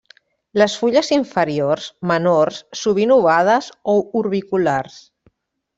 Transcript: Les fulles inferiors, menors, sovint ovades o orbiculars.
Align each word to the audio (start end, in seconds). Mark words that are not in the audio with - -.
Les 0.61 0.77
fulles 0.83 1.11
inferiors, 1.17 1.89
menors, 2.13 2.57
sovint 2.85 3.17
ovades 3.19 3.69
o 3.95 3.99
orbiculars. 4.23 4.99